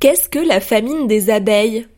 Qu'est-ce 0.00 0.28
que 0.28 0.38
la 0.38 0.60
famine 0.60 1.08
des 1.08 1.28
abeilles? 1.28 1.88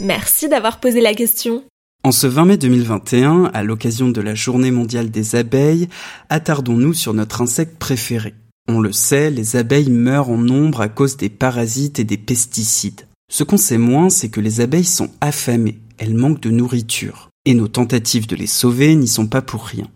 Merci 0.00 0.48
d'avoir 0.48 0.80
posé 0.80 1.02
la 1.02 1.12
question. 1.12 1.62
En 2.02 2.12
ce 2.12 2.26
20 2.26 2.44
mai 2.46 2.56
2021, 2.56 3.50
à 3.52 3.62
l'occasion 3.62 4.08
de 4.08 4.22
la 4.22 4.34
journée 4.34 4.70
mondiale 4.70 5.10
des 5.10 5.36
abeilles, 5.36 5.90
attardons-nous 6.30 6.94
sur 6.94 7.12
notre 7.12 7.42
insecte 7.42 7.78
préféré. 7.78 8.32
On 8.68 8.80
le 8.80 8.90
sait, 8.92 9.30
les 9.30 9.56
abeilles 9.56 9.90
meurent 9.90 10.30
en 10.30 10.38
nombre 10.38 10.80
à 10.80 10.88
cause 10.88 11.18
des 11.18 11.28
parasites 11.28 11.98
et 11.98 12.04
des 12.04 12.16
pesticides. 12.16 13.06
Ce 13.30 13.44
qu'on 13.44 13.58
sait 13.58 13.76
moins, 13.76 14.08
c'est 14.08 14.30
que 14.30 14.40
les 14.40 14.62
abeilles 14.62 14.84
sont 14.84 15.10
affamées, 15.20 15.80
elles 15.98 16.14
manquent 16.14 16.40
de 16.40 16.50
nourriture. 16.50 17.28
Et 17.44 17.52
nos 17.52 17.68
tentatives 17.68 18.26
de 18.26 18.36
les 18.36 18.46
sauver 18.46 18.94
n'y 18.94 19.08
sont 19.08 19.26
pas 19.26 19.42
pour 19.42 19.66
rien. 19.66 19.90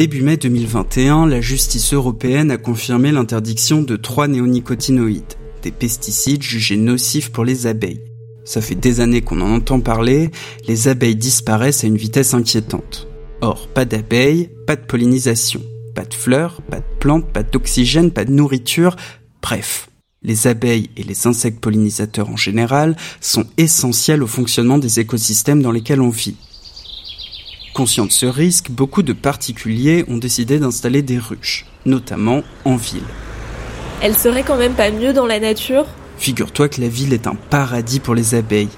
Début 0.00 0.22
mai 0.22 0.38
2021, 0.38 1.26
la 1.26 1.42
justice 1.42 1.92
européenne 1.92 2.50
a 2.50 2.56
confirmé 2.56 3.12
l'interdiction 3.12 3.82
de 3.82 3.96
trois 3.96 4.28
néonicotinoïdes, 4.28 5.34
des 5.62 5.72
pesticides 5.72 6.42
jugés 6.42 6.78
nocifs 6.78 7.30
pour 7.30 7.44
les 7.44 7.66
abeilles. 7.66 8.00
Ça 8.46 8.62
fait 8.62 8.76
des 8.76 9.00
années 9.00 9.20
qu'on 9.20 9.42
en 9.42 9.52
entend 9.56 9.80
parler, 9.80 10.30
les 10.66 10.88
abeilles 10.88 11.16
disparaissent 11.16 11.84
à 11.84 11.86
une 11.86 11.98
vitesse 11.98 12.32
inquiétante. 12.32 13.08
Or, 13.42 13.68
pas 13.68 13.84
d'abeilles, 13.84 14.48
pas 14.66 14.76
de 14.76 14.86
pollinisation, 14.86 15.60
pas 15.94 16.06
de 16.06 16.14
fleurs, 16.14 16.62
pas 16.62 16.78
de 16.78 16.98
plantes, 16.98 17.30
pas 17.30 17.42
d'oxygène, 17.42 18.10
pas 18.10 18.24
de 18.24 18.32
nourriture, 18.32 18.96
bref. 19.42 19.90
Les 20.22 20.46
abeilles 20.46 20.88
et 20.96 21.02
les 21.02 21.26
insectes 21.26 21.60
pollinisateurs 21.60 22.30
en 22.30 22.38
général 22.38 22.96
sont 23.20 23.44
essentiels 23.58 24.22
au 24.22 24.26
fonctionnement 24.26 24.78
des 24.78 24.98
écosystèmes 24.98 25.60
dans 25.60 25.72
lesquels 25.72 26.00
on 26.00 26.08
vit. 26.08 26.36
Conscient 27.72 28.06
de 28.06 28.12
ce 28.12 28.26
risque, 28.26 28.70
beaucoup 28.70 29.02
de 29.02 29.12
particuliers 29.12 30.04
ont 30.08 30.18
décidé 30.18 30.58
d'installer 30.58 31.02
des 31.02 31.18
ruches, 31.18 31.66
notamment 31.86 32.42
en 32.64 32.76
ville. 32.76 33.04
Elle 34.02 34.18
serait 34.18 34.42
quand 34.42 34.56
même 34.56 34.74
pas 34.74 34.90
mieux 34.90 35.12
dans 35.12 35.26
la 35.26 35.38
nature? 35.38 35.86
Figure-toi 36.18 36.68
que 36.68 36.80
la 36.80 36.88
ville 36.88 37.12
est 37.12 37.26
un 37.26 37.36
paradis 37.36 38.00
pour 38.00 38.14
les 38.14 38.34
abeilles. 38.34 38.68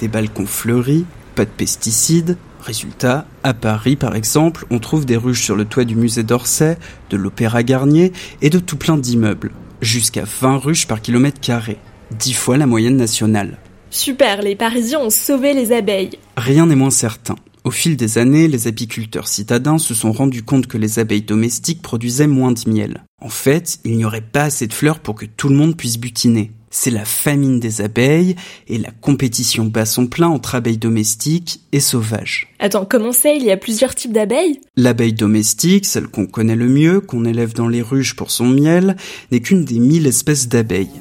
Des 0.00 0.08
balcons 0.08 0.46
fleuris, 0.46 1.04
pas 1.34 1.44
de 1.44 1.50
pesticides. 1.50 2.36
Résultat, 2.60 3.26
à 3.44 3.54
Paris 3.54 3.96
par 3.96 4.16
exemple, 4.16 4.66
on 4.70 4.78
trouve 4.78 5.06
des 5.06 5.16
ruches 5.16 5.42
sur 5.42 5.56
le 5.56 5.64
toit 5.64 5.84
du 5.84 5.94
musée 5.94 6.22
d'Orsay, 6.22 6.78
de 7.10 7.16
l'Opéra 7.16 7.62
Garnier 7.62 8.12
et 8.40 8.50
de 8.50 8.58
tout 8.58 8.76
plein 8.76 8.96
d'immeubles. 8.96 9.52
Jusqu'à 9.80 10.24
20 10.24 10.58
ruches 10.58 10.86
par 10.86 11.00
kilomètre 11.00 11.40
carré. 11.40 11.78
10 12.12 12.34
fois 12.34 12.56
la 12.56 12.66
moyenne 12.66 12.96
nationale. 12.96 13.58
Super, 13.90 14.42
les 14.42 14.56
Parisiens 14.56 15.00
ont 15.00 15.10
sauvé 15.10 15.54
les 15.54 15.72
abeilles. 15.72 16.18
Rien 16.36 16.66
n'est 16.66 16.76
moins 16.76 16.90
certain. 16.90 17.36
Au 17.64 17.70
fil 17.70 17.96
des 17.96 18.18
années, 18.18 18.48
les 18.48 18.66
apiculteurs 18.66 19.28
citadins 19.28 19.78
se 19.78 19.94
sont 19.94 20.10
rendus 20.10 20.42
compte 20.42 20.66
que 20.66 20.78
les 20.78 20.98
abeilles 20.98 21.22
domestiques 21.22 21.80
produisaient 21.80 22.26
moins 22.26 22.50
de 22.50 22.68
miel. 22.68 23.04
En 23.20 23.28
fait, 23.28 23.78
il 23.84 23.96
n'y 23.96 24.04
aurait 24.04 24.20
pas 24.20 24.44
assez 24.44 24.66
de 24.66 24.72
fleurs 24.72 24.98
pour 24.98 25.14
que 25.14 25.26
tout 25.26 25.48
le 25.48 25.54
monde 25.54 25.76
puisse 25.76 25.98
butiner. 25.98 26.50
C'est 26.70 26.90
la 26.90 27.04
famine 27.04 27.60
des 27.60 27.80
abeilles 27.80 28.34
et 28.66 28.78
la 28.78 28.90
compétition 28.90 29.66
bat 29.66 29.84
son 29.84 30.06
plein 30.06 30.28
entre 30.28 30.56
abeilles 30.56 30.78
domestiques 30.78 31.60
et 31.70 31.78
sauvages. 31.80 32.48
Attends, 32.58 32.86
comment 32.86 33.12
c'est? 33.12 33.36
Il 33.36 33.44
y 33.44 33.52
a 33.52 33.56
plusieurs 33.56 33.94
types 33.94 34.12
d'abeilles? 34.12 34.58
L'abeille 34.76 35.12
domestique, 35.12 35.84
celle 35.84 36.08
qu'on 36.08 36.26
connaît 36.26 36.56
le 36.56 36.68
mieux, 36.68 37.00
qu'on 37.00 37.26
élève 37.26 37.52
dans 37.52 37.68
les 37.68 37.82
ruches 37.82 38.16
pour 38.16 38.32
son 38.32 38.46
miel, 38.46 38.96
n'est 39.30 39.40
qu'une 39.40 39.64
des 39.64 39.78
mille 39.78 40.06
espèces 40.06 40.48
d'abeilles. 40.48 41.00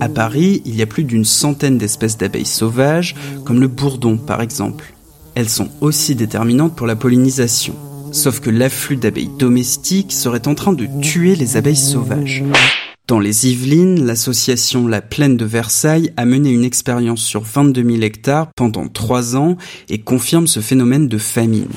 À 0.00 0.08
Paris, 0.08 0.62
il 0.64 0.76
y 0.76 0.82
a 0.82 0.86
plus 0.86 1.04
d'une 1.04 1.24
centaine 1.24 1.76
d'espèces 1.76 2.16
d'abeilles 2.16 2.46
sauvages, 2.46 3.16
comme 3.44 3.60
le 3.60 3.68
bourdon 3.68 4.16
par 4.16 4.40
exemple. 4.40 4.94
Elles 5.34 5.48
sont 5.48 5.70
aussi 5.80 6.14
déterminantes 6.14 6.74
pour 6.74 6.86
la 6.86 6.96
pollinisation. 6.96 7.74
Sauf 8.12 8.40
que 8.40 8.50
l'afflux 8.50 8.96
d'abeilles 8.96 9.30
domestiques 9.38 10.12
serait 10.12 10.48
en 10.48 10.54
train 10.54 10.72
de 10.72 10.86
tuer 11.00 11.36
les 11.36 11.56
abeilles 11.56 11.76
sauvages. 11.76 12.42
Dans 13.06 13.20
les 13.20 13.48
Yvelines, 13.48 14.04
l'association 14.04 14.86
La 14.86 15.00
Plaine 15.00 15.36
de 15.36 15.44
Versailles 15.44 16.12
a 16.16 16.24
mené 16.24 16.50
une 16.50 16.64
expérience 16.64 17.22
sur 17.22 17.42
22 17.42 17.82
000 17.82 18.02
hectares 18.02 18.48
pendant 18.56 18.88
3 18.88 19.36
ans 19.36 19.56
et 19.88 19.98
confirme 19.98 20.46
ce 20.46 20.60
phénomène 20.60 21.08
de 21.08 21.18
famine. 21.18 21.68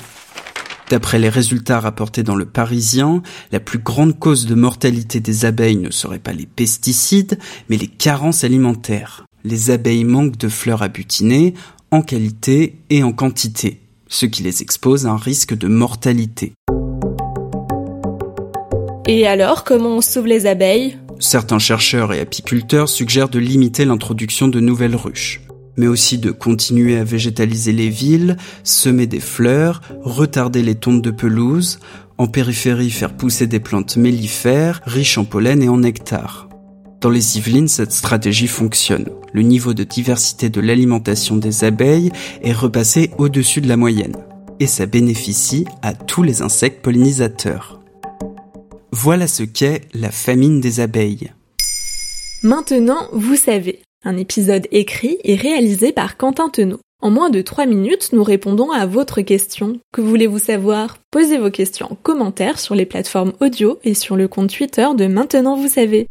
D'après 0.89 1.17
les 1.17 1.29
résultats 1.29 1.79
rapportés 1.79 2.23
dans 2.23 2.35
le 2.35 2.45
Parisien, 2.45 3.23
la 3.51 3.59
plus 3.59 3.79
grande 3.79 4.19
cause 4.19 4.45
de 4.45 4.53
mortalité 4.53 5.19
des 5.19 5.45
abeilles 5.45 5.77
ne 5.77 5.89
serait 5.89 6.19
pas 6.19 6.33
les 6.33 6.45
pesticides, 6.45 7.39
mais 7.69 7.77
les 7.77 7.87
carences 7.87 8.43
alimentaires. 8.43 9.25
Les 9.43 9.71
abeilles 9.71 10.03
manquent 10.03 10.37
de 10.37 10.49
fleurs 10.49 10.83
à 10.83 10.87
butiner, 10.87 11.53
en 11.93 12.01
qualité 12.01 12.79
et 12.89 13.03
en 13.03 13.11
quantité, 13.11 13.79
ce 14.07 14.25
qui 14.25 14.41
les 14.41 14.63
expose 14.63 15.05
à 15.05 15.11
un 15.11 15.15
risque 15.15 15.55
de 15.55 15.67
mortalité. 15.67 16.53
Et 19.07 19.27
alors, 19.27 19.63
comment 19.63 19.97
on 19.97 20.01
sauve 20.01 20.25
les 20.25 20.47
abeilles? 20.47 20.97
Certains 21.19 21.59
chercheurs 21.59 22.11
et 22.11 22.19
apiculteurs 22.19 22.89
suggèrent 22.89 23.29
de 23.29 23.37
limiter 23.37 23.85
l'introduction 23.85 24.47
de 24.47 24.59
nouvelles 24.59 24.95
ruches, 24.95 25.41
mais 25.77 25.85
aussi 25.85 26.17
de 26.17 26.31
continuer 26.31 26.97
à 26.97 27.03
végétaliser 27.03 27.73
les 27.73 27.89
villes, 27.89 28.37
semer 28.63 29.05
des 29.05 29.19
fleurs, 29.19 29.81
retarder 30.01 30.63
les 30.63 30.73
tontes 30.73 31.03
de 31.03 31.11
pelouse, 31.11 31.79
en 32.17 32.25
périphérie 32.25 32.89
faire 32.89 33.13
pousser 33.13 33.45
des 33.45 33.59
plantes 33.59 33.97
mellifères 33.97 34.81
riches 34.85 35.19
en 35.19 35.25
pollen 35.25 35.61
et 35.61 35.69
en 35.69 35.77
nectar. 35.77 36.49
Dans 37.03 37.09
les 37.09 37.37
Yvelines, 37.37 37.67
cette 37.67 37.91
stratégie 37.91 38.47
fonctionne. 38.47 39.09
Le 39.33 39.41
niveau 39.41 39.73
de 39.73 39.83
diversité 39.83 40.49
de 40.49 40.61
l'alimentation 40.61 41.35
des 41.35 41.65
abeilles 41.65 42.13
est 42.41 42.53
repassé 42.53 43.11
au-dessus 43.17 43.59
de 43.59 43.67
la 43.67 43.75
moyenne. 43.75 44.15
Et 44.61 44.67
ça 44.67 44.85
bénéficie 44.85 45.65
à 45.81 45.93
tous 45.93 46.23
les 46.23 46.41
insectes 46.41 46.81
pollinisateurs. 46.81 47.81
Voilà 48.93 49.27
ce 49.27 49.43
qu'est 49.43 49.81
la 49.93 50.11
famine 50.11 50.61
des 50.61 50.79
abeilles. 50.79 51.33
Maintenant, 52.41 53.09
vous 53.11 53.35
savez. 53.35 53.81
Un 54.05 54.15
épisode 54.15 54.67
écrit 54.71 55.17
et 55.25 55.35
réalisé 55.35 55.91
par 55.91 56.15
Quentin 56.15 56.47
Tenot. 56.47 56.79
En 57.01 57.11
moins 57.11 57.29
de 57.29 57.41
3 57.41 57.65
minutes, 57.65 58.11
nous 58.13 58.23
répondons 58.23 58.71
à 58.71 58.85
votre 58.85 59.19
question. 59.19 59.77
Que 59.91 59.99
voulez-vous 59.99 60.39
savoir? 60.39 60.99
Posez 61.11 61.37
vos 61.37 61.51
questions 61.51 61.91
en 61.91 61.95
commentaire 61.95 62.59
sur 62.59 62.75
les 62.75 62.85
plateformes 62.85 63.33
audio 63.41 63.77
et 63.83 63.93
sur 63.93 64.15
le 64.15 64.29
compte 64.29 64.55
Twitter 64.55 64.87
de 64.95 65.07
Maintenant 65.07 65.57
vous 65.57 65.67
savez. 65.67 66.07